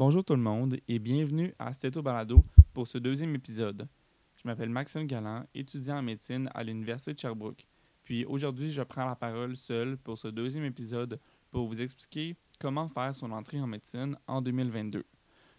[0.00, 2.42] Bonjour tout le monde et bienvenue à Stéto Balado
[2.72, 3.86] pour ce deuxième épisode.
[4.34, 7.66] Je m'appelle Maxime Galland, étudiant en médecine à l'Université de Sherbrooke.
[8.02, 11.20] Puis aujourd'hui, je prends la parole seul pour ce deuxième épisode
[11.50, 15.04] pour vous expliquer comment faire son entrée en médecine en 2022.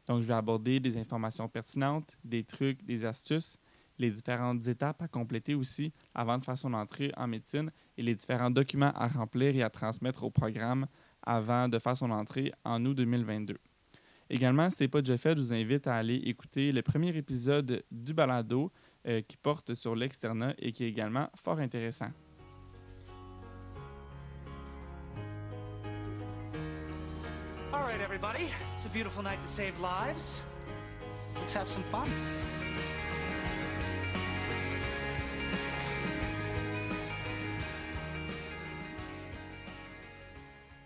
[0.07, 3.59] Donc, je vais aborder des informations pertinentes, des trucs, des astuces,
[3.99, 8.15] les différentes étapes à compléter aussi avant de faire son entrée en médecine et les
[8.15, 10.87] différents documents à remplir et à transmettre au programme
[11.21, 13.55] avant de faire son entrée en août 2022.
[14.33, 17.09] Également, si ce n'est pas déjà fait, je vous invite à aller écouter le premier
[17.17, 18.71] épisode du balado
[19.05, 22.09] euh, qui porte sur l'externat et qui est également fort intéressant.
[27.73, 28.47] All right, everybody.
[28.73, 30.43] It's a beautiful night to save lives.
[31.35, 32.07] Let's have some fun.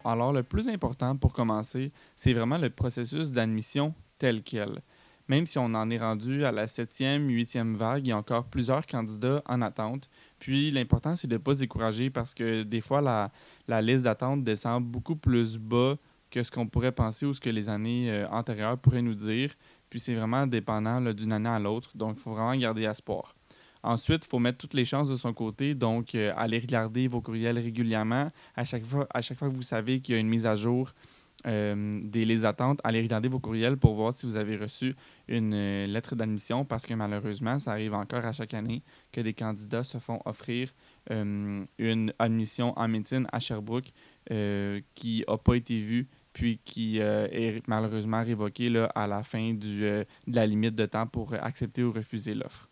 [0.08, 4.84] Alors, le plus important pour commencer, c'est vraiment le processus d'admission tel quel.
[5.28, 8.46] Même si on en est rendu à la septième, huitième vague, il y a encore
[8.46, 10.08] plusieurs candidats en attente.
[10.38, 13.02] Puis l'important, c'est de ne pas se décourager parce que des fois,
[13.68, 15.96] la, liste d'attente descend beaucoup plus bas
[16.30, 19.52] que ce qu'on pourrait penser ou ce que les années euh, antérieures pourraient nous dire.
[19.90, 21.98] Puis c'est vraiment dépendant d'une année à l'autre.
[21.98, 23.35] Donc, il faut vraiment garder espoir.
[23.86, 25.76] Ensuite, il faut mettre toutes les chances de son côté.
[25.76, 28.32] Donc, euh, aller regarder vos courriels régulièrement.
[28.56, 30.56] À chaque fois, à chaque fois que vous savez qu'il y a une mise à
[30.56, 30.92] jour
[31.46, 34.96] euh, des listes d'attente, allez regarder vos courriels pour voir si vous avez reçu
[35.28, 39.36] une euh, lettre d'admission parce que malheureusement, ça arrive encore à chaque année que des
[39.36, 40.74] candidats se font offrir
[41.12, 43.92] une admission en médecine à Sherbrooke
[44.96, 49.82] qui n'a pas été vue puis qui est malheureusement révoquée là, à la fin du,
[49.82, 52.68] de la limite de temps pour accepter ou refuser l'offre.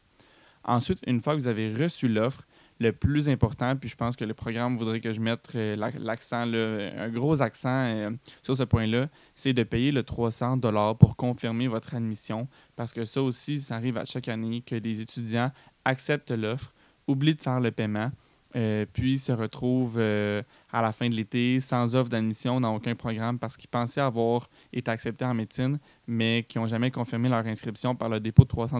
[0.66, 2.46] Ensuite, une fois que vous avez reçu l'offre,
[2.80, 6.44] le plus important, puis je pense que le programme voudrait que je mette euh, l'accent,
[6.54, 10.60] un gros accent euh, sur ce point-là, c'est de payer le 300
[11.00, 15.02] pour confirmer votre admission, parce que ça aussi, ça arrive à chaque année que des
[15.02, 15.52] étudiants
[15.86, 16.74] acceptent l'offre,
[17.08, 18.12] oublient de faire le paiement,
[18.56, 23.40] euh, puis se retrouvent à la fin de l'été sans offre d'admission dans aucun programme
[23.40, 27.96] parce qu'ils pensaient avoir été acceptés en médecine, mais qui n'ont jamais confirmé leur inscription
[27.96, 28.80] par le dépôt de 300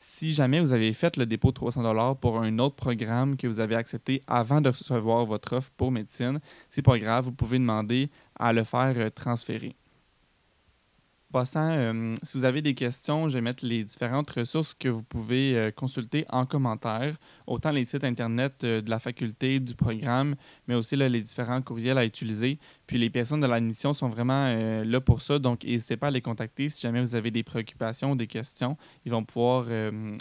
[0.00, 3.60] si jamais vous avez fait le dépôt de 300 pour un autre programme que vous
[3.60, 8.10] avez accepté avant de recevoir votre offre pour médecine, c'est pas grave, vous pouvez demander
[8.38, 9.74] à le faire euh, transférer
[11.32, 15.02] passant, euh, si vous avez des questions, je vais mettre les différentes ressources que vous
[15.02, 17.16] pouvez euh, consulter en commentaire,
[17.46, 21.98] autant les sites Internet euh, de la faculté, du programme, mais aussi les différents courriels
[21.98, 22.58] à utiliser.
[22.86, 26.22] Puis les personnes de l'admission sont vraiment là pour ça, donc n'hésitez pas à les
[26.22, 28.76] contacter si jamais vous avez des préoccupations ou des questions.
[29.04, 29.66] Ils vont pouvoir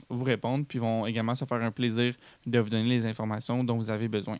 [0.09, 2.13] vous répondre, puis vont également se faire un plaisir
[2.45, 4.37] de vous donner les informations dont vous avez besoin.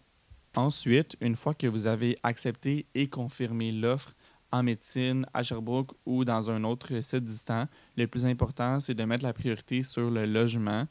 [0.58, 4.14] Ensuite, une fois que vous avez accepté et confirmé l'offre,
[4.52, 7.66] en médecine à Sherbrooke ou dans un autre site distant,
[7.96, 10.88] le plus important, c'est de mettre la priorité sur le logement.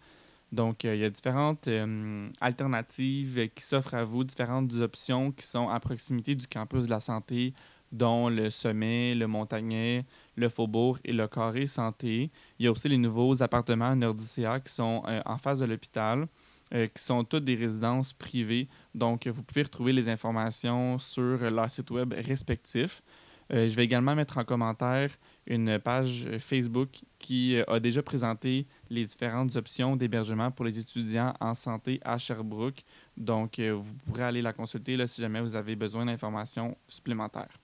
[0.52, 5.44] Donc, euh, il y a différentes euh, alternatives qui s'offrent à vous, différentes options qui
[5.44, 7.52] sont à proximité du campus de la santé,
[7.90, 10.04] dont le Sommet, le Montagnet,
[10.36, 12.30] le Faubourg et le Carré Santé.
[12.58, 16.26] Il y a aussi les nouveaux appartements Nordicea qui sont euh, en face de l'hôpital.
[16.72, 18.66] qui sont toutes des résidences privées.
[18.92, 23.02] Donc, vous pouvez retrouver les informations sur leur site web respectif.
[23.52, 25.10] Euh, je vais également mettre en commentaire
[25.46, 31.32] une page Facebook qui euh, a déjà présenté les différentes options d'hébergement pour les étudiants
[31.40, 32.82] en santé à Sherbrooke.
[33.16, 37.56] Donc, euh, vous pourrez aller la consulter là, si jamais vous avez besoin d'informations supplémentaires.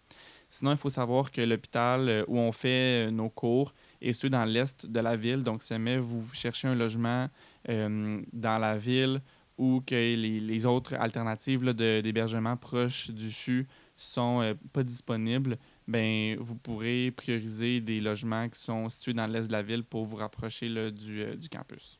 [0.50, 3.72] Sinon, il faut savoir que l'hôpital où on fait nos cours
[4.02, 5.42] est ceux dans l'est de la ville.
[5.42, 7.28] Donc, si jamais vous cherchez un logement
[7.66, 9.22] dans la ville
[9.56, 13.66] ou que les, autres alternatives d'hébergement proches du CHU
[13.96, 15.56] sont pas disponibles,
[15.86, 20.04] ben, vous pourrez prioriser des logements qui sont situés dans l'est de la ville pour
[20.04, 21.98] vous rapprocher du, euh, du campus.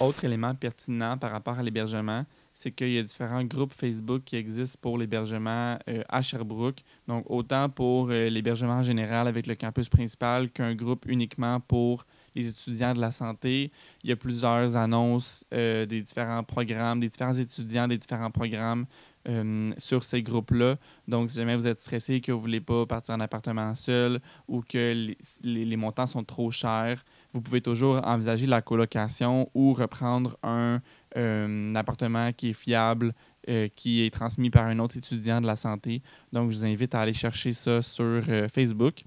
[0.00, 4.36] Autre élément pertinent par rapport à l'hébergement, c'est qu'il y a différents groupes Facebook qui
[4.36, 6.80] existent pour l'hébergement euh, à Sherbrooke.
[7.06, 12.04] Donc, autant pour euh, l'hébergement général avec le campus principal qu'un groupe uniquement pour
[12.34, 13.70] les étudiants de la santé.
[14.02, 18.86] Il y a plusieurs annonces des différents programmes, des différents étudiants des différents programmes
[19.26, 20.76] euh, sur ces groupes-là.
[21.08, 24.20] Donc, si jamais vous êtes stressé que vous ne voulez pas partir en appartement seul
[24.48, 30.36] ou que les, montants sont trop chers, vous pouvez toujours envisager la colocation ou reprendre
[30.42, 30.80] un,
[31.16, 33.14] euh, appartement qui est fiable,
[33.48, 36.02] euh, qui est transmis par un autre étudiant de la santé.
[36.32, 38.22] Donc, je vous invite à aller chercher ça sur
[38.52, 39.04] Facebook.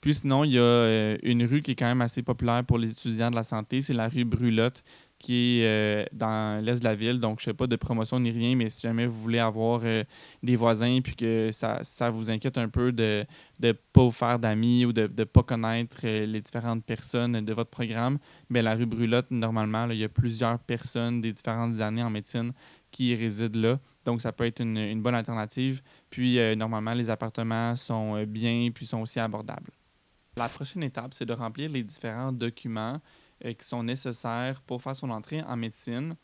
[0.00, 2.90] Puis sinon, il y a une rue qui est quand même assez populaire pour les
[2.90, 4.84] étudiants de la santé, c'est la rue Brulotte
[5.18, 7.18] qui est euh, dans l'est de la ville.
[7.18, 9.80] Donc, je ne fais pas de promotion ni rien, mais si jamais vous voulez avoir
[9.82, 10.04] euh,
[10.42, 13.24] des voisins puis que ça, ça vous inquiète un peu de
[13.60, 17.52] ne pas vous faire d'amis ou de ne pas connaître euh, les différentes personnes de
[17.52, 18.18] votre programme,
[18.48, 22.52] bien, la rue Brulotte, normalement, il y a plusieurs personnes des différentes années en médecine
[22.90, 23.80] qui résident là.
[24.04, 25.82] Donc, ça peut être une, une bonne alternative.
[26.08, 29.70] Puis, normalement, les appartements sont bien puis sont aussi abordables.
[30.38, 32.98] La prochaine étape, c'est de remplir les différents documents
[33.44, 36.16] euh, qui sont nécessaires pour faire son entrée en médecine.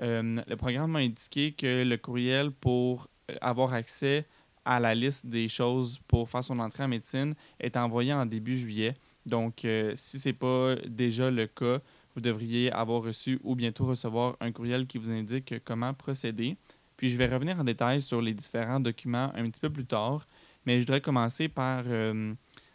[0.00, 4.26] Euh, le programme m'a indiqué que le courriel pour euh, avoir accès
[4.64, 8.56] à la liste des choses pour faire son entrée en médecine est envoyé en début
[8.56, 8.94] juillet.
[9.26, 11.80] Donc, si ce n'est pas déjà le cas,
[12.14, 16.56] vous devriez avoir reçu ou bientôt recevoir un courriel qui vous indique comment procéder.
[16.96, 20.26] Puis, je vais revenir en détail sur les différents documents un petit peu plus tard,
[20.64, 21.84] mais je voudrais commencer par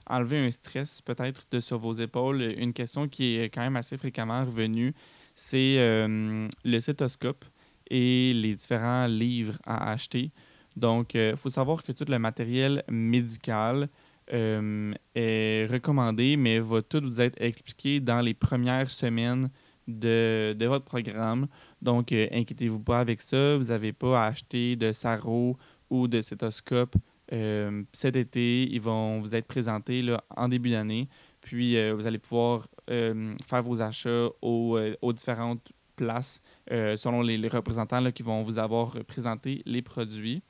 [0.10, 2.42] enlever un stress peut-être de sur vos épaules.
[2.58, 4.94] Une question qui est quand même assez fréquemment revenue,
[5.36, 7.46] c'est euh, le cétoscope
[7.90, 10.32] et les différents livres à acheter.
[10.76, 13.90] Donc, il euh, faut savoir que tout le matériel médical
[14.34, 19.50] euh, est recommandé, mais va tout vous être expliqué dans les premières semaines
[19.88, 21.48] de, de votre programme.
[21.82, 23.58] Donc, inquiétez-vous pas avec ça.
[23.58, 25.58] Vous n'avez pas à acheter de sarro
[25.90, 26.96] ou de cétoscope
[27.32, 31.08] euh, cet été, ils vont vous être présentés là, en début d'année.
[31.42, 38.12] Puis, euh, vous allez pouvoir euh, faire vos achats aux, différentes places selon les, représentants
[38.12, 40.42] qui vont vous avoir présenté les produits.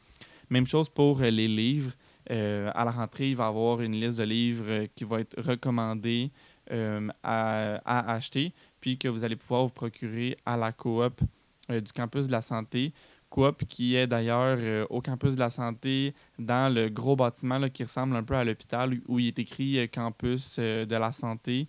[0.49, 1.91] Même chose pour les livres.
[2.29, 6.31] à la rentrée, il va y avoir une liste de livres qui va être recommandée
[6.69, 11.19] à, à, acheter, puis que vous allez pouvoir vous procurer à la coop
[11.67, 12.93] du campus de la santé
[13.29, 17.83] coop qui est d'ailleurs euh, au campus de la santé dans le gros bâtiment qui
[17.83, 21.67] ressemble un peu à l'hôpital où il est écrit euh, campus euh, de la santé.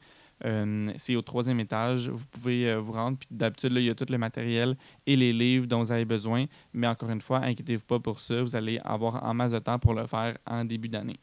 [0.97, 2.09] c'est au troisième étage.
[2.09, 3.19] Vous pouvez vous rendre.
[3.19, 4.75] Puis d'habitude, il y a tout le matériel
[5.07, 6.47] et les livres dont vous avez besoin.
[6.73, 8.43] Mais encore une fois, inquiétez-vous pas pour ça.
[8.43, 11.21] Vous allez avoir en masse de temps pour le faire en début d'année.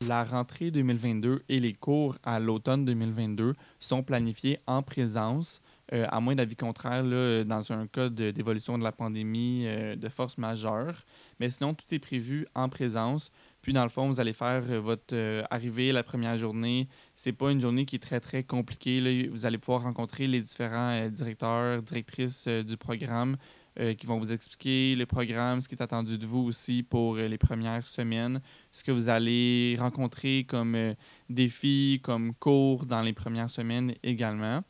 [0.00, 5.62] La rentrée 2022 et les cours à l'automne 2022 sont planifiés en présence.
[5.92, 7.02] Euh, à moins d'avis contraire,
[7.44, 11.04] dans un cas d'évolution de, la pandémie euh, de force majeure.
[11.40, 13.30] Mais sinon, tout est prévu en présence.
[13.60, 15.14] Puis, dans le fond, vous allez faire euh, votre
[15.50, 16.88] arrivée la première journée.
[17.14, 19.28] C'est pas une journée qui est très, très compliquée.
[19.28, 23.36] Vous allez pouvoir rencontrer les différents directeurs, directrices du programme
[23.98, 27.38] qui vont vous expliquer le programme, ce qui est attendu de vous aussi pour les
[27.38, 28.40] premières semaines,
[28.70, 30.94] ce que vous allez rencontrer comme
[31.28, 34.62] défis, comme cours dans les premières semaines également.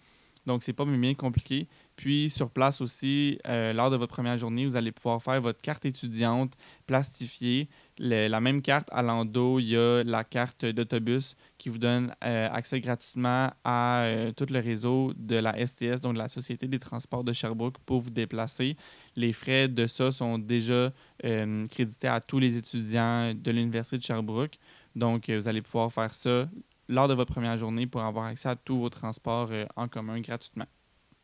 [0.47, 1.69] Donc, c'est pas bien compliqué.
[1.97, 5.61] Puis, sur place aussi, euh, lors de votre première journée, vous allez pouvoir faire votre
[5.61, 6.53] carte étudiante
[6.87, 7.69] plastifiée.
[7.99, 12.49] la même carte à l'endos, il y a la carte d'autobus qui vous donne euh,
[12.51, 16.81] accès gratuitement à euh, tout le réseau de la STS, donc de la Société des
[16.81, 18.77] transports de Sherbrooke, pour vous déplacer.
[19.17, 20.93] Les frais de ça sont déjà
[21.71, 24.59] crédités à tous les étudiants de l'Université de Sherbrooke.
[24.95, 26.49] Donc, vous allez pouvoir faire ça
[26.89, 30.21] lors de votre première journée pour avoir accès à tous vos transports euh, en commun
[30.21, 30.67] gratuitement.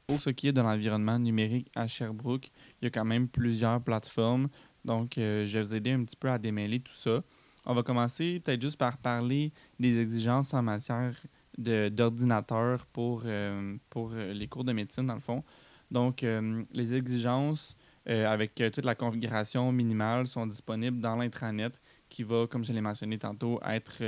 [0.07, 3.81] Pour ce qui est de l'environnement numérique à Sherbrooke, il y a quand même plusieurs
[3.81, 4.49] plateformes.
[4.85, 7.23] Donc, euh, je vais vous aider un petit peu à démêler tout ça.
[7.67, 11.15] On va commencer peut-être juste par parler des exigences en matière
[11.59, 15.45] d'ordinateur pour, euh, pour les cours de médecine, dans le fond.
[15.91, 16.25] Donc,
[16.73, 22.73] les exigences avec toute la configuration minimale sont disponibles dans l'intranet qui va, comme je
[22.73, 24.01] l'ai mentionné tantôt, être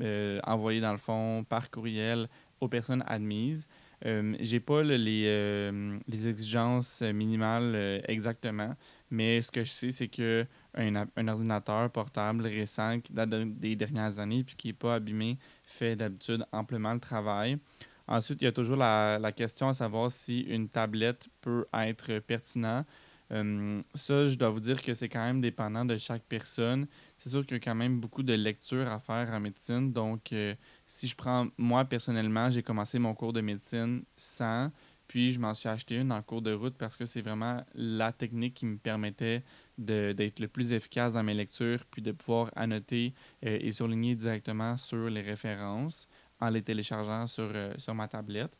[0.00, 2.28] euh, envoyé dans le fond par courriel
[2.60, 3.68] aux personnes admises.
[4.06, 8.76] Euh, j'ai pas les, euh, les, exigences minimales euh, exactement,
[9.10, 14.20] mais ce que je sais, c'est que un, ordinateur portable récent qui date des dernières
[14.20, 17.58] années puis qui n'est pas abîmé fait d'habitude amplement le travail.
[18.06, 22.86] Ensuite, il y a toujours la, question à savoir si une tablette peut être pertinente.
[23.30, 26.86] Ça, je dois vous dire que c'est quand même dépendant de chaque personne
[27.18, 29.92] c'est sûr qu'il y a quand même beaucoup de lectures à faire en médecine.
[29.92, 30.54] Donc, euh,
[30.86, 34.70] si je prends, moi personnellement, j'ai commencé mon cours de médecine sans,
[35.08, 38.12] puis je m'en suis acheté une en cours de route parce que c'est vraiment la
[38.12, 39.42] technique qui me permettait
[39.76, 44.76] d'être le plus efficace dans mes lectures, puis de pouvoir annoter euh, et surligner directement
[44.76, 46.06] sur les références
[46.40, 48.58] en les téléchargeant sur, euh, sur ma tablette.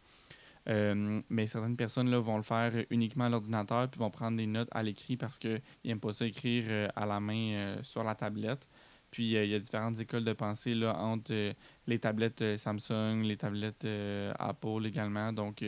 [0.68, 4.46] Euh, mais certaines personnes là, vont le faire uniquement à l'ordinateur puis vont prendre des
[4.46, 8.04] notes à l'écrit parce qu'ils n'aiment pas ça écrire euh, à la main euh, sur
[8.04, 8.68] la tablette.
[9.10, 11.54] Puis il y a différentes écoles de pensée là, entre
[11.86, 13.86] les tablettes Samsung, les tablettes
[14.38, 15.32] Apple également.
[15.32, 15.64] Donc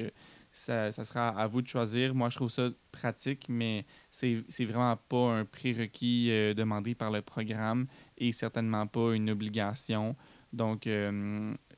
[0.52, 2.14] ça, ça, sera à vous de choisir.
[2.14, 7.22] Moi, je trouve ça pratique, mais c'est, c'est vraiment pas un prérequis demandé par le
[7.22, 7.86] programme
[8.18, 10.14] et certainement pas une obligation.
[10.52, 10.86] Donc,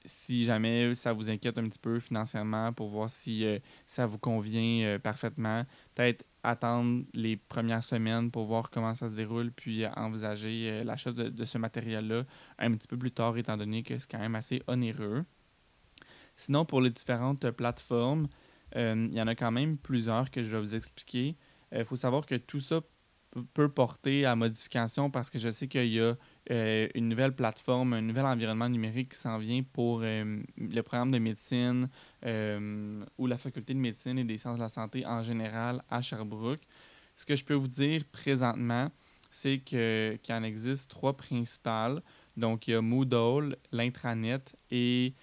[0.04, 3.46] si jamais ça vous inquiète un petit peu financièrement pour voir si
[3.86, 9.52] ça vous convient parfaitement, peut-être attendre les premières semaines pour voir comment ça se déroule,
[9.52, 12.24] puis envisager l'achat de, de, ce matériel-là
[12.58, 15.24] un petit peu plus tard, étant donné que c'est quand même assez onéreux.
[16.36, 18.28] Sinon, pour les différentes plateformes,
[18.74, 21.36] il y en a quand même plusieurs que je vais vous expliquer.
[21.72, 22.80] Il faut savoir que tout ça
[23.54, 26.16] peut porter à modification parce que je sais qu'il y a
[26.50, 31.12] euh, une nouvelle plateforme, un nouvel environnement numérique qui s'en vient pour euh, le programme
[31.12, 31.88] de médecine
[32.26, 36.02] euh, ou la faculté de médecine et des sciences de la santé en général à
[36.02, 36.62] Sherbrooke.
[37.16, 38.90] Ce que je peux vous dire présentement,
[39.30, 42.02] c'est qu'il en existe trois principales.
[42.36, 45.14] Donc, il y a Moodle, l'intranet et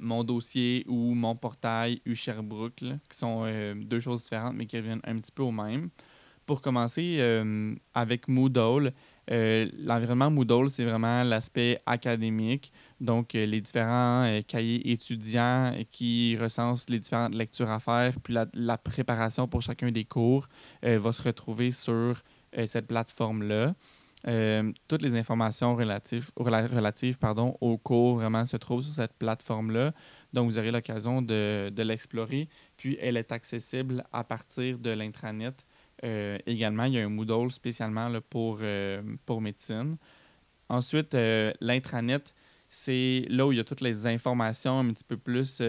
[0.00, 3.46] mon dossier ou mon portail U Sherbrooke, qui sont
[3.76, 5.88] deux choses différentes mais qui reviennent un petit peu au même
[6.46, 7.20] pour commencer
[7.94, 8.92] avec Moodle,
[9.30, 12.72] euh, l'environnement Moodle, c'est vraiment l'aspect académique.
[13.00, 18.78] Donc, euh, les différents cahiers étudiants qui recensent les différentes lectures à faire, puis la,
[18.78, 20.48] préparation pour chacun des cours
[20.82, 22.22] va se retrouver sur
[22.66, 23.74] cette plateforme-là.
[24.88, 29.92] toutes les informations relatives, relatives pardon, au cours vraiment se trouvent sur cette plateforme-là.
[30.32, 32.48] Donc, vous aurez l'occasion de l'explorer.
[32.76, 35.64] Puis, elle est accessible à partir de l'intranet
[36.04, 39.96] euh, également, il y a un Moodle spécialement pour, euh, pour médecine.
[40.68, 42.34] Ensuite, euh, l'intranet,
[42.68, 45.62] c'est là où il y a toutes les informations un petit peu plus,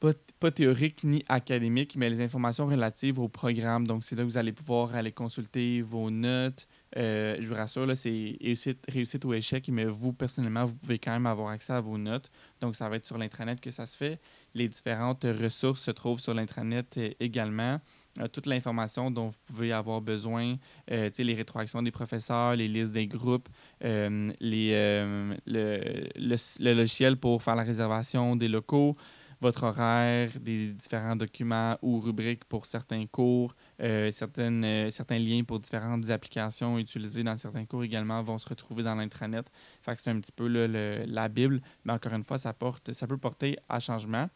[0.00, 3.86] pas, pas, théoriques ni académiques, mais les informations relatives au programme.
[3.86, 6.68] Donc, c'est là que vous allez pouvoir aller consulter vos notes.
[6.94, 11.26] je vous rassure, c'est réussite, réussite ou échec, mais vous, personnellement, vous pouvez quand même
[11.26, 12.30] avoir accès à vos notes.
[12.60, 14.20] Donc, ça va être sur l'intranet que ça se fait.
[14.58, 17.80] Les différentes ressources se trouvent sur l'intranet euh, également.
[18.18, 20.56] Euh, toute l'information dont vous pouvez avoir besoin,
[20.90, 23.48] euh, les rétroactions des professeurs, les listes des groupes,
[23.80, 24.72] les,
[25.46, 28.96] le, logiciel pour faire la réservation des locaux,
[29.40, 33.54] votre horaire, des différents documents ou rubriques pour certains cours,
[34.10, 38.96] certaines, certains liens pour différentes applications utilisées dans certains cours également vont se retrouver dans
[38.96, 39.46] l'intranet.
[39.96, 43.56] c'est un petit peu la Bible, mais encore une fois, ça, porte, ça peut porter
[43.68, 44.28] à changement.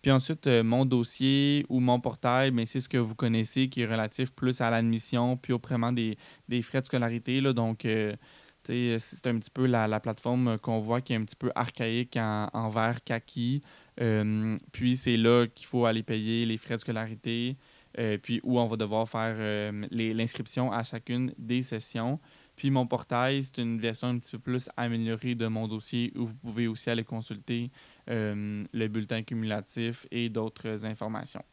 [0.00, 3.82] Puis ensuite, euh, mon dossier ou mon portail, mais c'est ce que vous connaissez qui
[3.82, 6.16] est relatif plus à l'admission puis au paiement des,
[6.62, 7.40] frais de scolarité.
[7.40, 8.14] Là, donc, euh,
[8.64, 12.48] c'est un petit peu la, plateforme qu'on voit qui est un petit peu archaïque en,
[12.52, 13.60] envers Kaki.
[14.00, 17.56] Euh, puis c'est là qu'il faut aller payer les frais de scolarité,
[18.22, 22.20] puis où on va devoir faire l'inscription à chacune des sessions.
[22.58, 26.26] Puis mon portail, c'est une version un petit peu plus améliorée de mon dossier où
[26.26, 31.44] vous pouvez aussi aller consulter euh, le bulletin cumulatif et d'autres informations.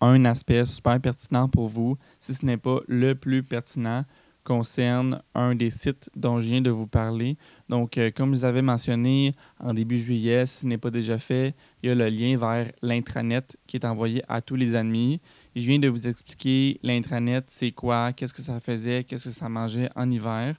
[0.00, 4.04] Un aspect super pertinent pour vous, si ce n'est pas le plus pertinent,
[4.46, 7.36] concerne un des sites dont je viens de vous parler.
[7.68, 11.18] Donc, euh, comme je vous avais mentionné en début juillet, si ce n'est pas déjà
[11.18, 15.20] fait, il y a le lien vers l'intranet qui est envoyé à tous les amis.
[15.56, 19.48] Je viens de vous expliquer l'intranet, c'est quoi, qu'est-ce que ça faisait, qu'est-ce que ça
[19.48, 20.54] mangeait en hiver.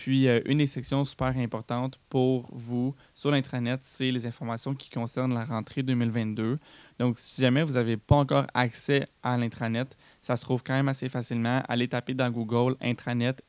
[0.00, 4.88] Puis, euh, une des sections super importantes pour vous sur l'intranet, c'est les informations qui
[4.88, 6.58] concernent la rentrée 2022.
[6.98, 10.88] Donc, si jamais vous n'avez pas encore accès à l'intranet, ça se trouve quand même
[10.88, 11.60] assez facilement.
[11.68, 13.44] Allez taper dans Google intranet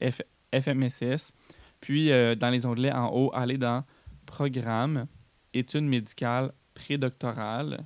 [0.53, 1.31] FMSS.
[1.79, 3.86] Puis, euh, dans les onglets en haut, allez dans
[4.25, 5.08] Programme,
[5.53, 7.86] études médicales prédoctorales.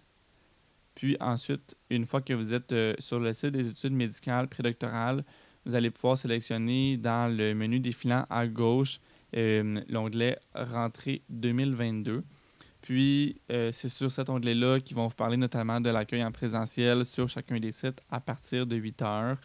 [0.95, 5.23] Puis ensuite, une fois que vous êtes euh, sur le site des études médicales prédoctorales,
[5.65, 8.99] vous allez pouvoir sélectionner dans le menu défilant à gauche
[9.35, 12.23] euh, l'onglet Rentrée 2022.
[12.81, 17.05] Puis, euh, c'est sur cet onglet-là qu'ils vont vous parler notamment de l'accueil en présentiel
[17.05, 19.37] sur chacun des sites à partir de 8 heures,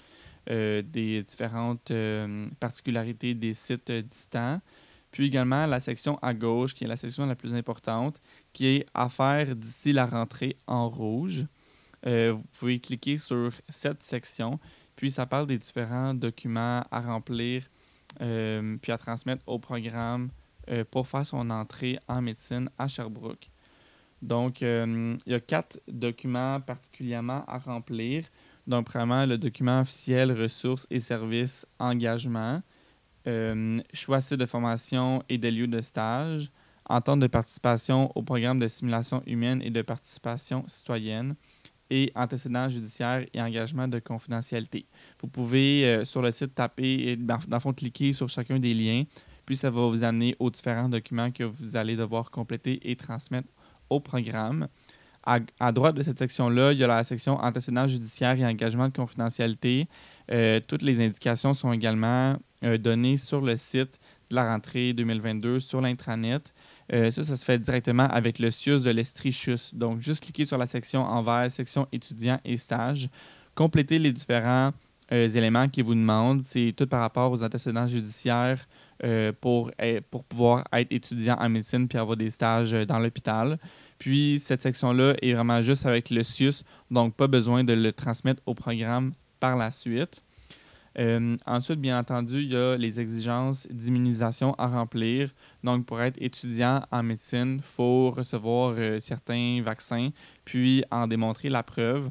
[0.47, 1.93] des différentes
[2.59, 4.61] particularités des sites distants.
[5.11, 8.21] Puis également la section à gauche, qui est la section la plus importante,
[8.53, 11.47] qui est à faire d'ici la rentrée en rouge.
[12.07, 14.59] Euh, vous pouvez cliquer sur cette section,
[15.01, 17.65] puis ça parle des différents documents à remplir,
[18.21, 20.29] euh, puis à transmettre au programme
[20.69, 23.49] euh, pour faire son entrée en médecine à Sherbrooke.
[24.21, 28.27] Donc, il y a quatre documents particulièrement à remplir.
[28.67, 32.61] Donc, premièrement, le document officiel ressources et services engagement,
[33.95, 36.51] choix de formation et des lieux de stage,
[36.85, 41.37] entente de participation au programme de simulation humaine et de participation citoyenne
[41.91, 44.87] et antécédents judiciaires et engagement de confidentialité.
[45.21, 48.73] Vous pouvez euh, sur le site taper et dans, le fond cliquer sur chacun des
[48.75, 49.05] liens,
[49.45, 53.49] puis ça va vous amener aux différents documents que vous allez devoir compléter et transmettre
[53.89, 54.69] au programme.
[55.23, 58.97] À, droite de cette section-là, il y a la section antécédents judiciaires et engagement de
[58.97, 59.87] confidentialité.
[60.33, 63.99] Euh, toutes les indications sont également euh, données sur le site
[64.31, 66.55] de la rentrée 2022 sur l'intranet.
[66.93, 69.73] Euh, ça, ça se fait directement avec le CIUS de l'Estrichus.
[69.73, 73.09] Donc, juste cliquer sur la section Envers, section étudiants et stages.
[73.55, 74.73] Compléter les différents
[75.13, 76.43] euh, éléments qui vous demandent.
[76.45, 78.67] C'est tout par rapport aux antécédents judiciaires
[79.05, 79.71] euh, pour,
[80.11, 83.59] pour pouvoir être étudiant en médecine puis avoir des stages dans l'hôpital.
[83.99, 88.43] Puis, cette section-là est vraiment juste avec le CIUS, donc pas besoin de le transmettre
[88.47, 90.23] au programme par la suite.
[90.99, 95.31] Euh, ensuite, bien entendu, il y a les exigences d'immunisation à remplir.
[95.63, 100.11] Donc, pour être étudiant en médecine, il faut recevoir euh, certains vaccins,
[100.45, 102.11] puis en démontrer la preuve.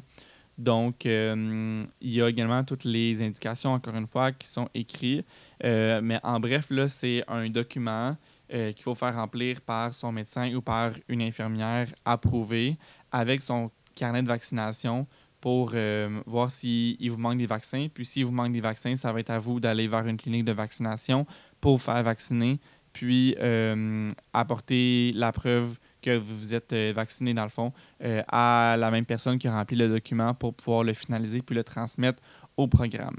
[0.56, 5.24] Donc, euh, il y a également toutes les indications, encore une fois, qui sont écrites.
[5.62, 8.16] mais en bref, là, c'est un document
[8.50, 12.76] qu'il faut faire remplir par son médecin ou par une infirmière approuvée
[13.12, 15.06] avec son carnet de vaccination
[15.40, 17.86] pour euh, voir s'il vous manque des vaccins.
[17.92, 20.44] Puis s'il vous manque des vaccins, ça va être à vous d'aller vers une clinique
[20.44, 21.26] de vaccination
[21.60, 22.60] pour vous faire vacciner,
[22.92, 28.90] puis euh, apporter la preuve que vous êtes euh, vacciné, dans le fond, à la
[28.90, 32.22] même personne qui a rempli le document pour pouvoir le finaliser puis le transmettre
[32.56, 33.16] au programme.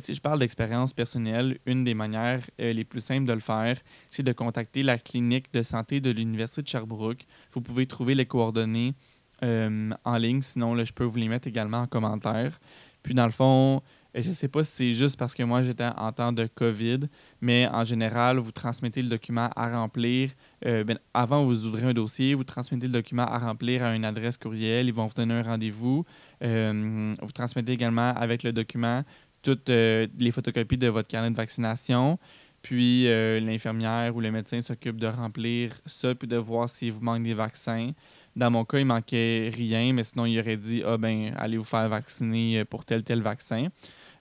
[0.00, 4.22] si je parle d'expérience personnelle, une des manières les plus simples de le faire, c'est
[4.22, 7.24] de contacter la clinique de santé de l'Université de Sherbrooke.
[7.52, 8.94] Vous pouvez trouver les coordonnées
[9.42, 10.42] euh, en ligne.
[10.42, 12.60] Sinon, là, je peux vous les mettre également en commentaire.
[13.02, 13.82] Puis, dans le fond,
[14.16, 16.46] euh, je ne sais pas si c'est juste parce que moi, j'étais en temps de
[16.46, 17.00] COVID,
[17.40, 20.30] mais en général, vous transmettez le document à remplir.
[20.64, 24.04] Euh, ben, avant, vous ouvrez un dossier, vous transmettez le document à remplir à une
[24.04, 24.86] adresse courriel.
[24.86, 26.04] Ils vont vous donner un rendez-vous.
[26.40, 29.02] vous transmettez également avec le document
[29.42, 32.18] toutes les photocopies de votre carnet de vaccination.
[32.62, 33.06] Puis
[33.40, 37.34] l'infirmière ou le médecin s'occupe de remplir ça, puis de voir s'il vous manque des
[37.34, 37.90] vaccins.
[38.34, 41.64] Dans mon cas, il manquait rien, mais sinon, il aurait dit Ah, ben, allez vous
[41.64, 43.68] faire vacciner pour tel, tel vaccin.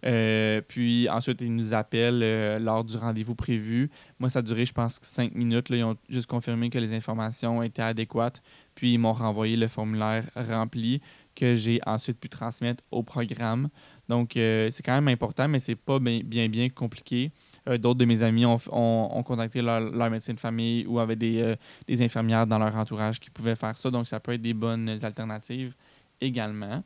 [0.05, 3.89] Euh, puis ensuite, ils nous appellent euh, lors du rendez-vous prévu.
[4.19, 5.67] Moi, ça a duré, je pense, cinq minutes.
[5.69, 8.41] Ils ont juste confirmé que les informations étaient adéquates.
[8.75, 11.01] Puis ils m'ont renvoyé le formulaire rempli
[11.35, 13.69] que j'ai ensuite pu transmettre au programme.
[14.09, 17.31] Donc, euh, c'est quand même important, mais c'est pas bien, bien compliqué.
[17.69, 21.55] Euh, d'autres de mes amis ont, contacté leur, médecin de famille ou avaient euh,
[21.87, 23.91] des, infirmières dans leur entourage qui pouvaient faire ça.
[23.91, 25.75] Donc, ça peut être des bonnes alternatives
[26.19, 26.83] également.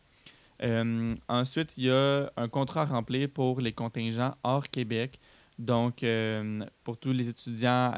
[0.64, 5.20] Euh, ensuite, il y a un contrat à remplir pour les contingents hors Québec.
[5.58, 6.06] Donc,
[6.84, 7.94] pour tous les étudiants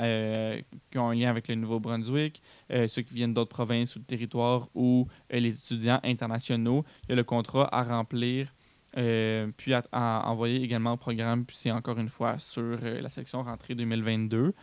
[0.92, 4.68] qui ont un lien avec le Nouveau-Brunswick, ceux qui viennent d'autres provinces ou de territoires
[4.76, 8.54] ou les étudiants internationaux, il y a le contrat à remplir
[8.98, 13.10] euh, puis à, envoyer également au programme, puis c'est encore une fois sur euh, la
[13.10, 14.54] section rentrée 2022.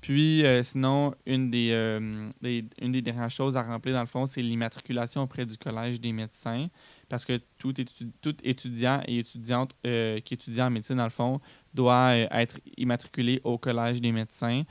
[0.00, 4.42] Puis euh, sinon, une des, une des dernières choses à remplir dans le fond, c'est
[4.42, 6.68] l'immatriculation auprès du Collège des médecins.
[7.10, 7.74] Parce que tout,
[8.42, 11.40] étudiant et étudiante qui étudie en médecine, dans le fond,
[11.74, 14.62] doit être immatriculé au Collège des médecins.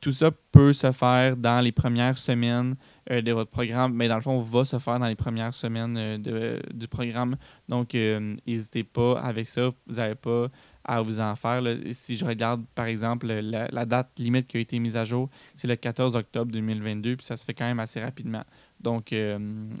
[0.00, 2.74] tout ça peut se faire dans les premières semaines
[3.10, 5.96] euh, de votre programme, mais dans le fond, va se faire dans les premières semaines
[5.96, 7.36] euh, de, du programme.
[7.66, 9.68] Donc, euh, n'hésitez pas avec ça.
[9.86, 10.48] Vous n'avez pas
[10.84, 11.62] à vous en faire.
[11.92, 15.68] Si je regarde, par exemple, la, date limite qui a été mise à jour, c'est
[15.68, 18.44] le 14 octobre 2022, puis ça se fait quand même assez rapidement.
[18.80, 19.14] Donc,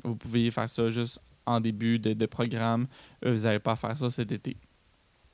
[0.04, 2.86] vous pouvez faire ça juste en début de, programme.
[3.24, 4.56] vous n'avez pas faire ça cet été.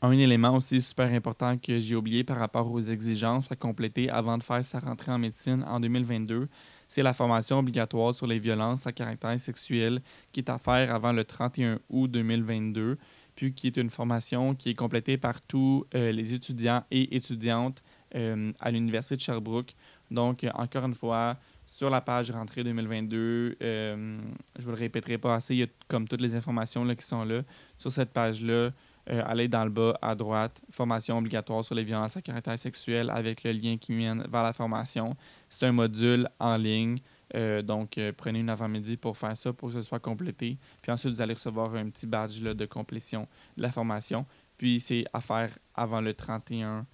[0.02, 4.36] Un élément aussi super important que j'ai oublié par rapport aux exigences à compléter avant
[4.36, 6.48] de faire sa rentrée en médecine en 2022,
[6.88, 11.12] c'est la formation obligatoire sur les violences à caractère sexuel qui est à faire avant
[11.12, 12.98] le 31 août 2022,
[13.34, 17.82] puis qui est une formation qui est complétée par tous euh, les étudiants et étudiantes
[18.14, 19.74] euh, à l'Université de Sherbrooke.
[20.10, 21.38] Donc, encore une fois,
[21.74, 24.16] sur la page rentrée 2022, euh,
[24.54, 26.94] je ne vous le répéterai pas assez, il y a comme toutes les informations là,
[26.94, 27.42] qui sont là.
[27.78, 28.70] Sur cette page-là,
[29.10, 33.10] euh, allez dans le bas à droite, formation obligatoire sur les violences à caractère sexuel
[33.10, 35.16] avec le lien qui mène vers la formation.
[35.48, 36.98] C'est un module en ligne.
[37.34, 40.58] Euh, donc, euh, prenez une avant-midi pour faire ça, pour que ce soit complété.
[40.80, 44.26] Puis ensuite, vous allez recevoir un petit badge là, de complétion de la formation.
[44.58, 46.86] Puis, c'est à faire avant le 31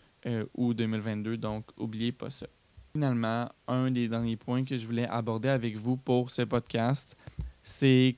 [0.55, 1.37] août 2022.
[1.37, 2.47] Donc, n'oubliez pas ça.
[2.93, 7.17] Finalement, un des derniers points que je voulais aborder avec vous pour ce podcast,
[7.63, 8.17] c'est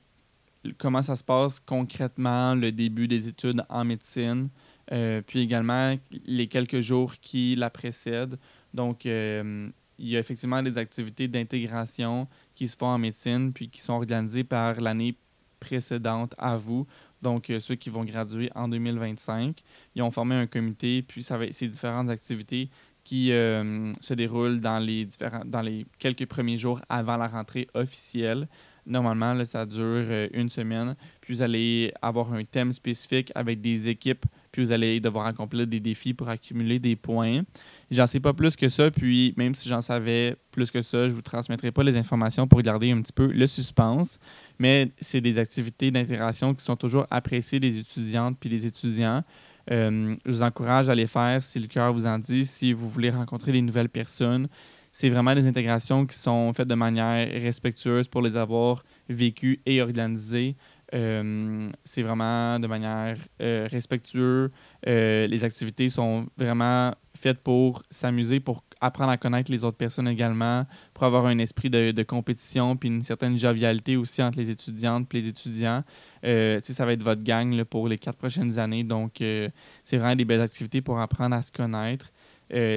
[0.77, 4.49] comment ça se passe concrètement le début des études en médecine,
[4.91, 8.39] euh, puis également les quelques jours qui la précèdent.
[8.73, 13.69] Donc, euh, il y a effectivement des activités d'intégration qui se font en médecine, puis
[13.69, 15.15] qui sont organisées par l'année
[15.59, 16.85] précédente à vous.
[17.21, 19.61] Donc, euh, ceux qui vont graduer en 2025,
[19.95, 22.69] ils ont formé un comité, puis ça va, ces différentes activités
[23.03, 28.47] qui se déroulent dans les, différents, dans les quelques premiers jours avant la rentrée officielle.
[28.85, 30.95] Normalement, ça dure euh, une semaine.
[31.21, 35.65] Puis vous allez avoir un thème spécifique avec des équipes puis vous allez devoir accomplir
[35.65, 37.41] des défis pour accumuler des points.
[37.89, 41.15] J'en sais pas plus que ça, puis même si j'en savais plus que ça, je
[41.15, 44.19] vous transmettrai pas les informations pour garder un petit peu le suspense.
[44.59, 49.23] Mais c'est des activités d'intégration qui sont toujours appréciées des étudiantes puis des étudiants.
[49.71, 52.89] Euh, je vous encourage à les faire si le cœur vous en dit, si vous
[52.89, 54.47] voulez rencontrer des nouvelles personnes.
[54.91, 59.81] C'est vraiment des intégrations qui sont faites de manière respectueuse pour les avoir vécues et
[59.81, 60.55] organisées.
[60.93, 64.51] Euh, c'est vraiment de manière euh, respectueuse.
[64.85, 70.65] Les activités sont vraiment faites pour s'amuser, pour apprendre à connaître les autres personnes également,
[70.93, 75.21] pour avoir un esprit de, compétition, puis une certaine jovialité aussi entre les étudiantes et
[75.21, 75.83] les étudiants.
[76.23, 78.83] ça va être votre gang pour les quatre prochaines années.
[78.83, 82.11] Donc, c'est vraiment des belles activités pour apprendre à se connaître.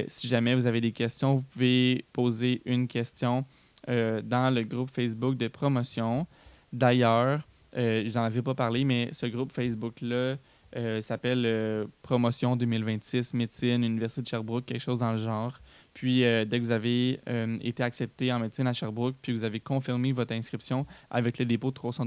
[0.07, 3.45] si jamais vous avez des questions, vous pouvez poser une question
[3.87, 6.25] dans le groupe Facebook de promotion.
[6.73, 7.41] D'ailleurs,
[7.75, 10.37] euh, je n'en avais pas parlé, mais ce groupe Facebook-là
[10.75, 15.59] euh, s'appelle euh, Promotion 2026 Médecine, Université de Sherbrooke, quelque chose dans le genre.
[15.97, 17.19] Puis, dès que vous avez
[17.61, 21.69] été accepté en médecine à Sherbrooke, puis vous avez confirmé votre inscription avec le dépôt
[21.69, 22.05] de 300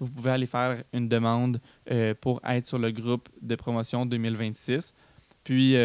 [0.00, 1.60] vous pouvez aller faire une demande
[2.20, 4.94] pour être sur le groupe de promotion 2026.
[5.44, 5.76] Puis,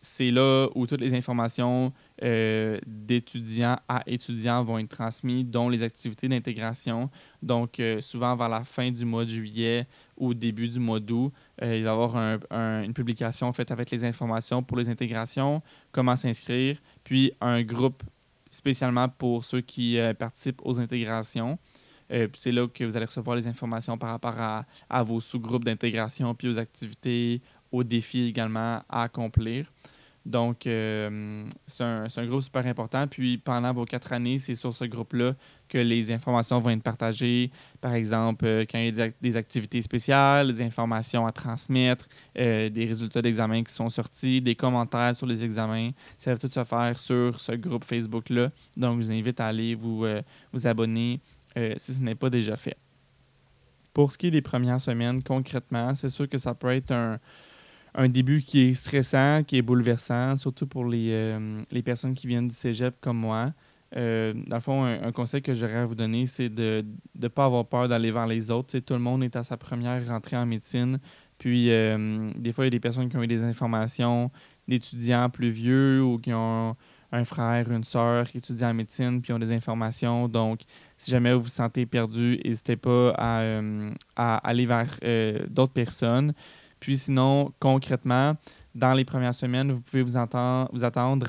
[0.00, 1.92] c'est là où toutes les informations
[2.24, 7.10] euh, d'étudiants à étudiants vont être transmis, dont les activités d'intégration.
[7.42, 11.32] Donc, euh, souvent vers la fin du mois de juillet ou début du mois d'août,
[11.62, 16.16] euh, il va y avoir une publication faite avec les informations pour les intégrations, comment
[16.16, 18.02] s'inscrire, puis un groupe
[18.50, 21.58] spécialement pour ceux qui participent aux intégrations.
[22.34, 26.48] c'est là que vous allez recevoir les informations par rapport à, vos sous-groupes d'intégration, puis
[26.48, 29.66] aux activités, aux défis également à accomplir.
[30.28, 33.06] Donc, euh, c'est un, groupe super important.
[33.06, 35.32] Puis, pendant vos quatre années, c'est sur ce groupe-là
[35.68, 37.50] que les informations vont être partagées.
[37.80, 42.68] Par exemple, euh, quand il y a des activités spéciales, des informations à transmettre, euh,
[42.68, 45.90] des résultats d'examen qui sont sortis, des commentaires sur les examens.
[46.16, 48.50] Ça va tout se faire sur ce groupe Facebook-là.
[48.76, 50.04] Donc, je vous invite à aller vous,
[50.52, 51.20] vous abonner
[51.76, 52.76] si ce n'est pas déjà fait.
[53.92, 57.18] Pour ce qui est des premières semaines, concrètement, c'est sûr que ça peut être un
[57.94, 62.26] un début qui est stressant, qui est bouleversant, surtout pour les, euh, les personnes qui
[62.26, 63.52] viennent du cégep comme moi.
[63.96, 66.84] Euh, dans le fond, un, conseil que j'aurais à vous donner, c'est de
[67.18, 68.78] ne pas avoir peur d'aller vers les autres.
[68.78, 70.98] tout le monde est à sa première rentrée en médecine.
[71.38, 74.30] Puis, euh, des fois, il y a des personnes qui ont eu des informations
[74.66, 76.76] d'étudiants plus vieux ou qui ont
[77.10, 80.28] un frère, une soeur qui étudie en médecine, puis ont des informations.
[80.28, 80.60] Donc,
[80.98, 83.42] si jamais vous vous sentez perdu, n'hésitez pas à,
[84.16, 84.98] à, aller vers
[85.48, 86.34] d'autres personnes.
[86.80, 88.36] Puis sinon, concrètement,
[88.74, 91.28] dans les premières semaines, vous pouvez vous, attendre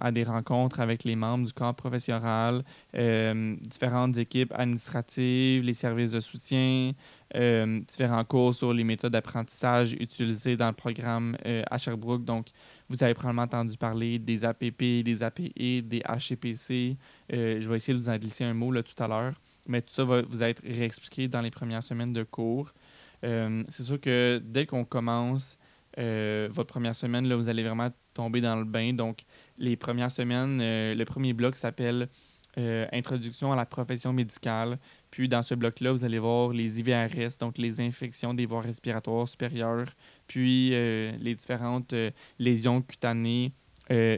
[0.00, 2.62] à des rencontres avec les membres du corps professionnel,
[2.94, 6.92] euh, différentes équipes administratives, les services de soutien,
[7.34, 12.24] euh, différents cours sur les méthodes d'apprentissage utilisées dans le programme euh, à Sherbrooke.
[12.24, 12.48] Donc,
[12.88, 16.96] vous avez probablement entendu parler des APP, des APE, des HCPC.
[17.30, 19.34] je vais essayer de vous en glisser un mot là, tout à l'heure.
[19.66, 22.74] Mais tout ça va vous être réexpliqué dans les premières semaines de cours.
[23.22, 25.56] C'est sûr que dès qu'on commence
[25.98, 28.92] euh, votre première semaine, là, vous allez vraiment tomber dans le bain.
[28.92, 29.20] Donc,
[29.58, 32.08] les premières semaines, euh, le premier bloc s'appelle
[32.56, 34.78] Introduction à la profession médicale.
[35.10, 39.26] Puis, dans ce bloc-là, vous allez voir les IVRS, donc les infections des voies respiratoires
[39.26, 39.88] supérieures,
[40.28, 41.92] puis les différentes
[42.38, 43.52] lésions cutanées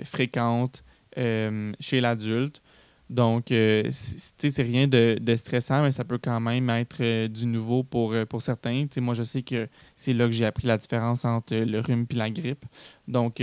[0.05, 0.85] fréquentes
[1.17, 2.61] chez l'adulte.
[3.09, 7.85] Donc, euh, c'est rien de, stressant, mais ça peut quand même être euh, du nouveau
[7.85, 8.87] pour, euh, pour certains.
[8.97, 12.15] moi, je sais que c'est là que j'ai appris la différence entre le rhume et
[12.15, 12.65] la grippe.
[13.07, 13.37] Donc,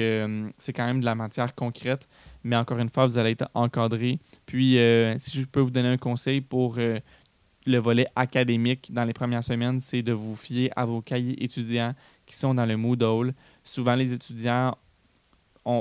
[0.57, 2.09] c'est quand même de la matière concrète,
[2.43, 4.19] mais encore une fois, vous allez être encadré.
[4.45, 4.77] Puis,
[5.17, 9.79] si je peux vous donner un conseil pour le volet académique dans les premières semaines,
[9.79, 11.93] c'est de vous fier à vos cahiers étudiants
[12.25, 13.33] qui sont dans le Moodle.
[13.63, 14.75] Souvent, les étudiants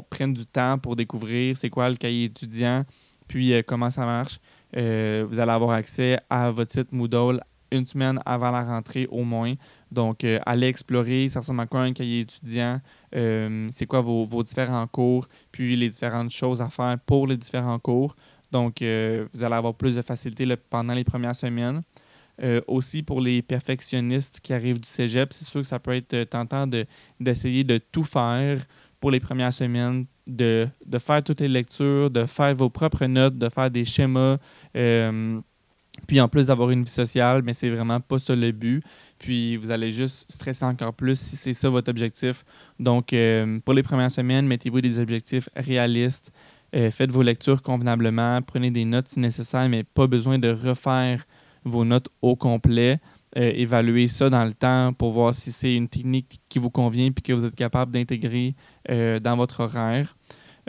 [0.09, 2.85] prennent du temps pour découvrir c'est quoi le cahier étudiant
[3.33, 4.39] puis euh, comment ça marche?
[4.77, 7.41] Euh, vous allez avoir accès à votre site Moodle
[7.71, 9.55] une semaine avant la rentrée au moins.
[9.91, 12.79] Donc, euh, allez explorer, ça ressemble à quoi un cahier étudiant,
[13.11, 18.15] c'est quoi vos, différents cours, puis les différentes choses à faire pour les différents cours?
[18.51, 21.81] Donc, vous allez avoir plus de facilité pendant les premières semaines.
[22.67, 26.67] aussi pour les perfectionnistes qui arrivent du cégep, c'est sûr que ça peut être tentant
[27.19, 28.59] d'essayer de, tout faire
[29.03, 30.69] pour les premières semaines, de,
[31.01, 34.37] faire toutes les lectures, de faire vos propres notes, de faire des schémas.
[34.77, 35.41] Euh,
[36.07, 38.81] puis en plus d'avoir une vie sociale, mais c'est vraiment pas ça le but.
[39.19, 42.45] Puis vous allez juste stresser encore plus si c'est ça votre objectif.
[42.79, 46.31] Donc euh, pour les premières semaines, mettez-vous des objectifs réalistes.
[46.77, 48.41] Euh, faites vos lectures convenablement.
[48.41, 51.27] Prenez des notes si nécessaire, mais pas besoin de refaire
[51.65, 53.01] vos notes au complet.
[53.35, 57.23] Évaluer ça dans le temps pour voir si c'est une technique qui vous convient puis
[57.23, 58.55] que vous êtes capable d'intégrer
[58.89, 60.17] dans votre horaire.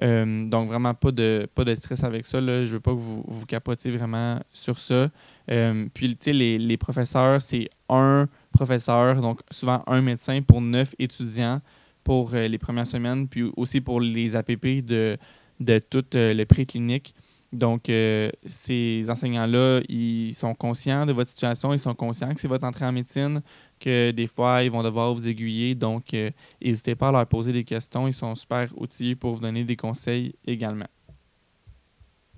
[0.01, 2.39] donc, vraiment, pas de, pas de stress avec ça.
[2.39, 2.65] Là.
[2.65, 5.09] Je ne veux pas que vous vous capotiez vraiment sur ça.
[5.47, 10.95] puis, tu sais, les, les, professeurs, c'est un professeur, donc souvent un médecin pour neuf
[10.99, 11.59] étudiants
[12.03, 15.17] pour les premières semaines, puis aussi pour les APP de,
[15.59, 17.13] de tout le préclinique.
[17.53, 22.47] Donc, euh, ces enseignants-là, ils sont conscients de votre situation, ils sont conscients que c'est
[22.47, 23.43] votre entrée en médecine,
[23.79, 25.75] que des fois, ils vont devoir vous aiguiller.
[25.75, 28.07] Donc, euh, n'hésitez pas à leur poser des questions.
[28.07, 30.87] Ils sont super outillés pour vous donner des conseils également.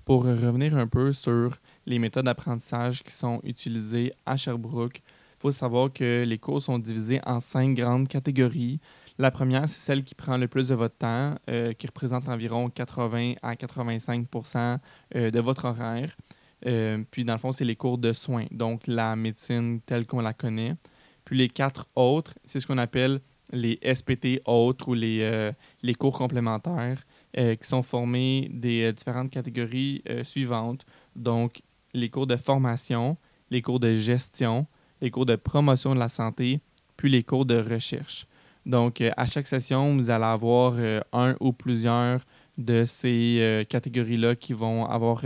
[0.04, 5.50] Pour revenir un peu sur les méthodes d'apprentissage qui sont utilisées à Sherbrooke, il faut
[5.50, 8.80] savoir que les cours sont divisés en cinq grandes catégories.
[9.18, 12.68] La première, c'est celle qui prend le plus de votre temps, euh, qui représente environ
[12.68, 14.78] 80 à 85%
[15.14, 16.14] euh, de votre horaire.
[16.66, 20.20] Euh, puis, dans le fond, c'est les cours de soins, donc la médecine telle qu'on
[20.20, 20.74] la connaît.
[21.24, 23.20] Puis, les quatre autres, c'est ce qu'on appelle
[23.52, 25.52] les SPT autres ou les,
[25.82, 30.84] les cours complémentaires, qui sont formés des différentes catégories suivantes.
[31.14, 31.62] Donc,
[31.94, 33.16] les cours de formation,
[33.50, 34.66] les cours de gestion,
[35.00, 36.60] les cours de promotion de la santé,
[36.96, 38.26] puis les cours de recherche.
[38.66, 42.20] Donc, euh, à chaque session, vous allez avoir euh, un ou plusieurs
[42.58, 45.22] de ces euh, catégories-là qui vont avoir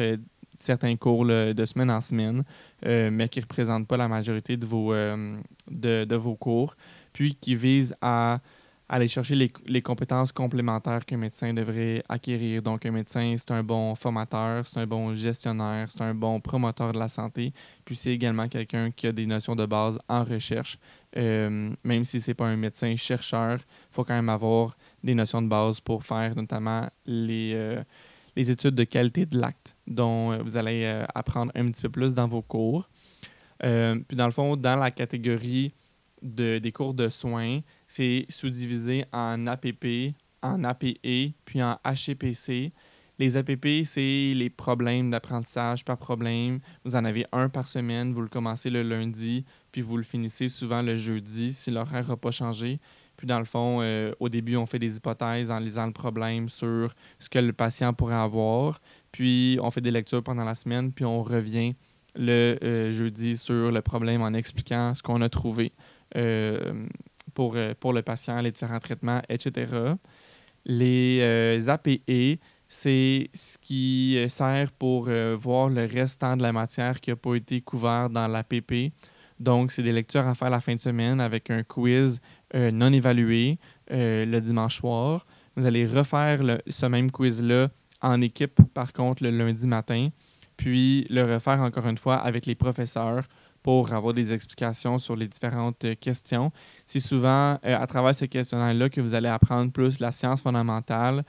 [0.59, 2.44] certains cours de semaine en semaine,
[2.85, 6.76] mais qui ne représentent pas la majorité de vos, de, vos cours,
[7.14, 8.40] puis qui visent à
[8.87, 12.61] aller chercher les, compétences complémentaires qu'un médecin devrait acquérir.
[12.61, 16.92] Donc, un médecin, c'est un bon formateur, c'est un bon gestionnaire, c'est un bon promoteur
[16.92, 17.55] de la santé,
[17.87, 20.79] puis c'est également quelqu'un qui a des notions de base en recherche.
[21.16, 25.14] Euh, même si ce n'est pas un médecin chercheur, il faut quand même avoir des
[25.14, 27.83] notions de base pour faire notamment les, euh,
[28.37, 32.14] les études de qualité de l'acte dont euh, vous allez apprendre un petit peu plus
[32.14, 32.88] dans vos cours.
[33.59, 35.73] puis dans le fond, dans la catégorie
[36.23, 42.73] de, des cours de soins, c'est sous-divisé en APP, en APE, puis en HCPC.
[43.18, 46.61] Les APP, c'est les problèmes d'apprentissage par problème.
[46.85, 50.49] Vous en avez un par semaine, vous le commencez le lundi, puis vous le finissez
[50.49, 52.81] souvent le jeudi si l'horaire n'a pas changé.
[53.21, 56.49] Puis dans le fond, euh, au début, on fait des hypothèses en lisant le problème
[56.49, 58.81] sur ce que le patient pourrait avoir.
[59.13, 61.75] Puis on fait des lectures pendant la semaine, puis on revient
[62.15, 65.73] le euh, jeudi sur le problème en expliquant ce qu'on a trouvé
[66.17, 66.87] euh,
[67.35, 69.71] pour, pour le patient, les différents traitements, etc.
[70.65, 77.17] Les APE, c'est ce qui sert pour voir le restant de la matière qui n'a
[77.17, 78.93] pas été couvert dans l'APP.
[79.40, 82.20] Donc, c'est des lectures à faire la fin de semaine avec un quiz
[82.55, 83.59] euh, non évalué
[83.90, 85.26] euh, le dimanche soir.
[85.57, 87.70] Vous allez refaire ce même quiz-là
[88.03, 90.11] en équipe, par contre, le lundi matin,
[90.59, 93.24] puis le refaire encore une fois avec les professeurs
[93.62, 96.53] pour avoir des explications sur les différentes euh, questions.
[96.85, 101.24] C'est souvent à travers ce questionnaire-là que vous allez apprendre plus la science fondamentale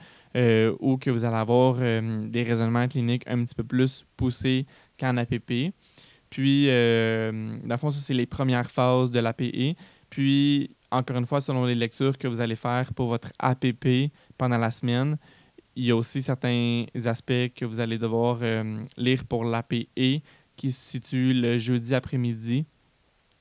[0.80, 4.64] ou que vous allez avoir des raisonnements cliniques un petit peu plus poussés
[4.98, 5.74] qu'en APP.
[6.32, 7.30] Puis, euh,
[7.62, 9.76] dans le fond, ça, c'est les premières phases de l'APE.
[10.08, 14.56] Puis, encore une fois, selon les lectures que vous allez faire pour votre APP pendant
[14.56, 15.18] la semaine,
[15.76, 20.22] il y a aussi certains aspects que vous allez devoir euh, lire pour l'APE
[20.56, 22.64] qui se situe le jeudi après-midi.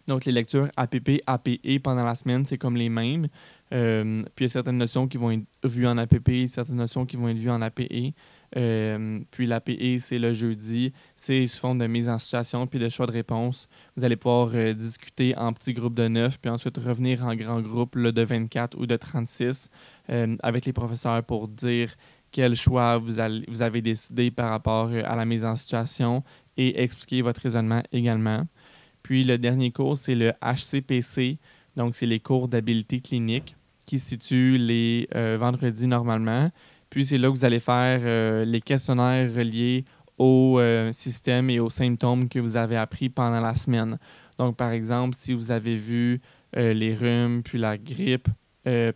[0.06, 3.30] Donc, les lectures APP, APE pendant la semaine, c'est comme les mêmes.
[3.71, 7.06] Euh, puis, il y a certaines notions qui vont être vues en APP, certaines notions
[7.06, 8.13] qui vont être vues en APE.
[8.58, 10.92] Euh, puis l'APE, c'est le jeudi.
[11.16, 13.68] C'est sous forme de mise en situation puis de choix de réponse.
[13.96, 17.62] Vous allez pouvoir euh, discuter en petits groupes de 9 puis ensuite revenir en grand
[17.62, 19.70] groupe de 24 ou de 36
[20.10, 21.96] euh, avec les professeurs pour dire
[22.32, 23.14] quel choix vous,
[23.48, 26.24] vous avez décidé par rapport à la mise en situation
[26.58, 28.46] et expliquer votre raisonnement également.
[29.04, 31.40] Puis le dernier cours, c'est le HCPC,
[31.76, 36.52] donc c'est les cours d'habileté clinique qui se situent les vendredis normalement.
[36.91, 39.86] Puis c'est là que vous allez faire euh, les questionnaires reliés
[40.17, 43.97] au euh, système et aux symptômes que vous avez appris pendant la semaine.
[44.38, 46.21] Donc, par exemple, si vous avez vu
[46.58, 48.27] euh, les rhumes puis la grippe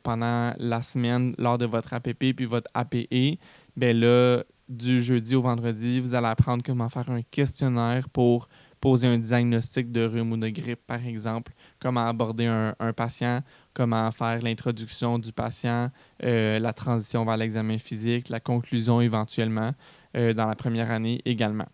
[0.04, 3.40] pendant la semaine lors de votre APP puis votre APE,
[3.76, 8.48] bien là, du jeudi au vendredi, vous allez apprendre comment faire un questionnaire pour
[8.86, 13.42] poser un diagnostic de rhume ou de grippe, par exemple, comment aborder un, patient
[13.74, 15.90] comment faire l'introduction du patient,
[16.24, 19.72] euh, la transition vers l'examen physique, la conclusion éventuellement
[20.16, 21.66] euh, dans la première année également.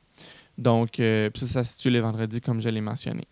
[0.58, 3.28] Donc, euh, ça, ça se situe les vendredis, comme je l'ai mentionné.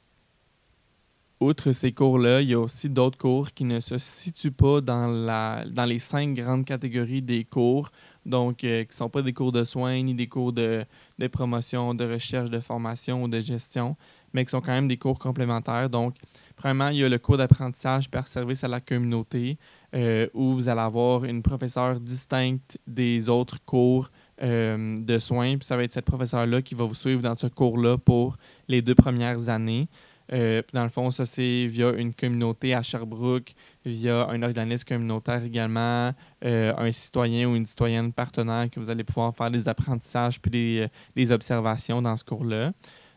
[1.42, 5.08] Outre ces cours-là, il y a aussi d'autres cours qui ne se situent pas dans,
[5.08, 7.92] la, dans les cinq grandes catégories des cours,
[8.26, 10.84] donc qui ne sont pas des cours de soins ni des cours de,
[11.18, 13.96] de promotion, de recherche, de formation ou de gestion,
[14.34, 15.90] mais qui sont quand même des cours complémentaires.
[15.90, 16.18] Donc,
[16.58, 19.58] premièrement, il y a le cours d'apprentissage par service à la communauté,
[19.96, 24.12] euh, où vous allez avoir une professeure distincte des autres cours
[24.44, 25.56] euh, de soins.
[25.58, 28.36] Puis ça va être cette professeure-là qui va vous suivre dans ce cours-là pour
[28.68, 29.88] les deux premières années.
[30.32, 33.54] Euh, dans le fond, ça, c'est via une communauté à Sherbrooke,
[33.86, 36.14] via un organisme communautaire également,
[36.46, 40.52] euh, un citoyen ou une citoyenne partenaire que vous allez pouvoir faire des apprentissages puis
[40.52, 42.72] des, des observations dans ce cours-là.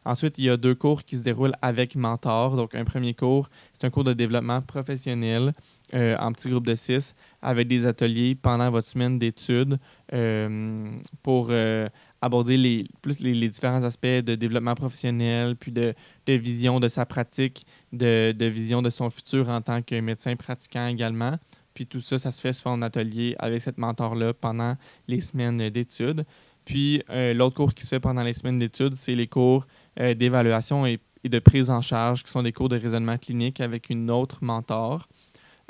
[0.04, 2.56] Ensuite, il y a deux cours qui se déroulent avec mentor.
[2.56, 5.52] Donc, un premier cours, c'est un cours de développement professionnel
[5.94, 9.78] euh, en petit groupe de six avec des ateliers pendant votre semaine d'études
[10.12, 10.90] euh,
[11.22, 11.88] pour euh,
[12.22, 15.94] aborder les, plus les, différents aspects de développement professionnel, puis de,
[16.26, 21.36] vision de sa pratique, de, vision de son futur en tant que médecin pratiquant également.
[21.74, 24.76] Puis tout ça, ça se fait sur en atelier avec cette mentor-là pendant
[25.08, 26.24] les semaines d'études.
[26.64, 29.66] Puis l'autre cours qui se fait pendant les semaines d'études, c'est les cours
[30.00, 33.90] euh, d'évaluation et, de prise en charge, qui sont des cours de raisonnement clinique avec
[33.90, 35.06] une autre mentor.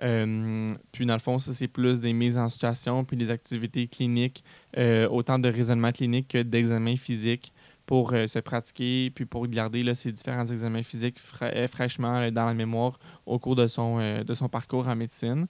[0.03, 3.87] Euh, puis dans le fond, ça c'est plus des mises en situation, puis des activités
[3.87, 4.45] cliniques,
[4.77, 7.53] euh, autant de raisonnement clinique que d'examen physique
[7.87, 12.99] pour se pratiquer, puis pour garder là, ces différents examens physiques fraîchement dans la mémoire
[13.27, 15.47] au cours de son, de son parcours en médecine.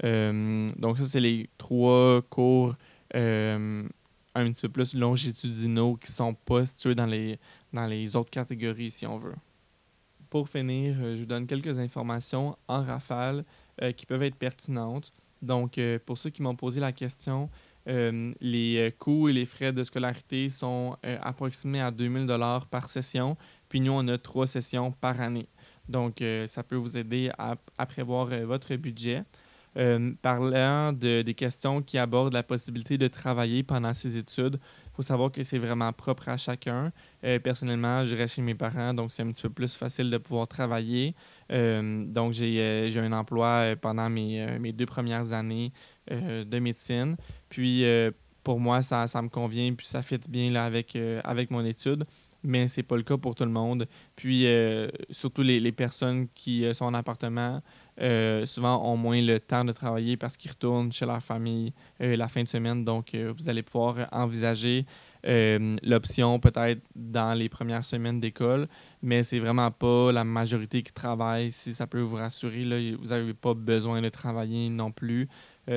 [0.00, 2.76] donc ça, c'est les trois cours
[4.34, 7.38] un petit peu plus longitudinaux qui sont pas situés dans les,
[7.72, 9.34] dans les autres catégories, si on veut.
[10.30, 13.44] Pour finir, euh, je vous donne quelques informations en rafale
[13.80, 15.12] euh, qui peuvent être pertinentes.
[15.40, 17.50] Donc, euh, pour ceux qui m'ont posé la question,
[17.84, 23.36] les coûts et les frais de scolarité sont approximés à 2000 dollars par session.
[23.68, 25.48] Puis nous, on a trois sessions par année.
[25.88, 27.56] Donc, ça peut vous aider à,
[27.86, 29.24] prévoir votre budget.
[30.22, 34.60] parlant de, des questions qui abordent la possibilité de travailler pendant ses études,
[34.94, 36.92] faut savoir que c'est vraiment propre à chacun.
[37.24, 40.18] Euh, personnellement, je reste chez mes parents, donc c'est un petit peu plus facile de
[40.18, 41.14] pouvoir travailler.
[41.50, 45.72] Euh, donc, j'ai euh, un emploi pendant mes, mes, deux premières années
[46.10, 47.16] de médecine.
[47.48, 47.84] Puis,
[48.42, 52.04] pour moi, ça, ça, me convient, puis ça fit bien là, avec, avec mon étude
[52.44, 53.86] mais c'est pas le cas pour tout le monde.
[54.16, 54.48] Puis,
[55.10, 57.62] surtout les, les, personnes qui sont en appartement,
[58.00, 62.16] euh, souvent ont moins le temps de travailler parce qu'ils retournent chez leur famille euh,
[62.16, 62.84] la fin de semaine.
[62.84, 64.86] Donc, euh, vous allez pouvoir envisager
[65.24, 68.66] l'option peut-être dans les premières semaines d'école,
[69.02, 71.52] mais c'est vraiment pas la majorité qui travaille.
[71.52, 75.28] Si ça peut vous rassurer, là, vous n'avez pas besoin de travailler non plus.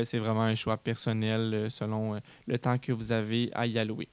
[0.03, 4.09] c'est vraiment un choix personnel selon le temps que vous avez à y allouer.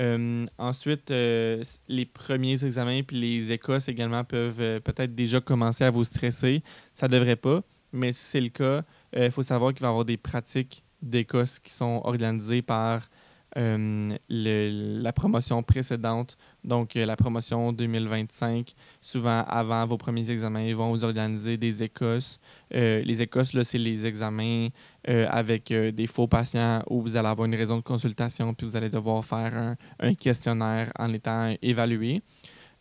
[0.00, 5.84] Euh, ensuite, euh, les premiers examens puis les écosses également peuvent euh, peut-être déjà commencer
[5.84, 6.62] à vous stresser.
[6.94, 8.82] Ça ne devrait pas, mais si c'est le cas,
[9.14, 13.08] il faut savoir qu'il va y avoir des pratiques d'écosse qui sont organisées par
[13.56, 20.90] la promotion précédente, donc euh, la promotion 2025, souvent avant vos premiers examens, ils vont
[20.90, 22.38] vous organiser des écosses.
[22.74, 24.68] Euh, les écosses, là, c'est les examens
[25.06, 28.90] avec des faux patients où vous allez avoir une raison de consultation, puis vous allez
[28.90, 32.20] devoir faire un, questionnaire en étant évalué.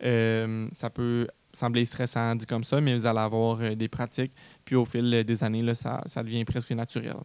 [0.01, 4.33] ça peut sembler stressant dit comme ça, mais vous allez avoir des pratiques,
[4.65, 7.15] puis au fil des années, là, ça devient presque naturel.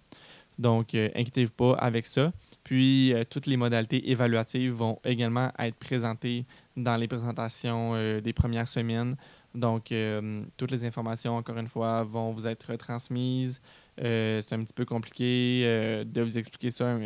[0.59, 2.33] Donc, inquiétez-vous pas avec ça.
[2.63, 8.33] Puis, euh, toutes les modalités évaluatives vont également être présentées dans les présentations euh, des
[8.33, 9.17] premières semaines.
[9.55, 13.61] Donc, euh, toutes les informations, encore une fois, vont vous être retransmises.
[13.97, 15.63] c'est un petit peu compliqué
[16.05, 16.99] de vous expliquer ça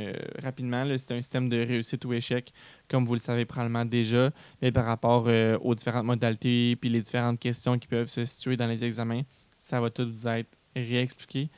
[0.43, 0.87] rapidement.
[0.97, 2.51] C'est un système de réussite ou échec,
[2.89, 4.31] comme vous le savez probablement déjà,
[4.63, 5.29] mais par rapport
[5.61, 9.21] aux différentes modalités puis les différentes questions qui peuvent se situer dans les examens,
[9.55, 11.51] ça va tout vous être réexpliqué.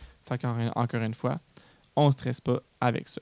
[0.75, 1.41] Encore une fois,
[2.01, 3.21] on ne stresse pas avec ça.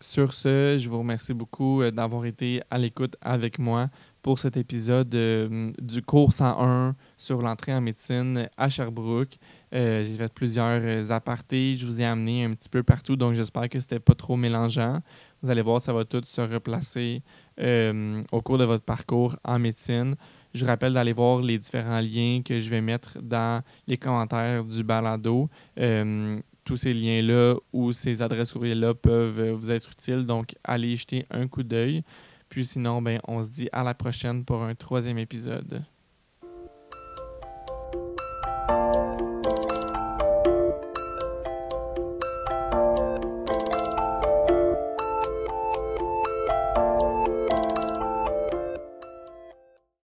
[0.00, 3.88] Sur ce, je vous remercie beaucoup euh, d'avoir été à l'écoute avec moi
[4.20, 9.36] pour cet épisode euh, du cours 101 sur l'entrée en médecine à Sherbrooke.
[9.74, 13.68] Euh, j'ai fait plusieurs apartés, je vous ai amené un petit peu partout, donc j'espère
[13.70, 15.00] que c'était pas trop mélangeant.
[15.40, 17.22] Vous allez voir, ça va tout se replacer
[17.58, 20.16] au cours de votre parcours en médecine.
[20.52, 24.64] Je vous rappelle d'aller voir les différents liens que je vais mettre dans les commentaires
[24.64, 25.48] du balado
[26.64, 30.24] tous ces liens-là ou ces adresses courriels-là peuvent euh, vous être utiles.
[30.26, 32.02] Donc, allez jeter un coup d'œil.
[32.48, 35.84] Puis sinon, ben, on se dit à la prochaine pour un troisième épisode.